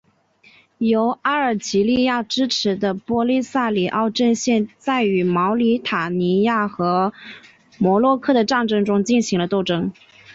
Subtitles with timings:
[0.79, 7.13] 由阿尔及利亚支持的波利萨里奥阵线在与毛里塔尼亚和
[7.77, 9.93] 摩洛哥的战争中进行了斗争。